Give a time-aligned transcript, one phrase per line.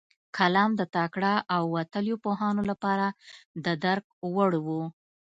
[0.37, 3.05] کلام د تکړه او وتلیو پوهانو لپاره
[3.65, 4.67] د درک وړ و.